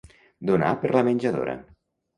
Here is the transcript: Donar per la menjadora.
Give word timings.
Donar 0.51 0.71
per 0.81 0.95
la 0.97 1.05
menjadora. 1.11 1.59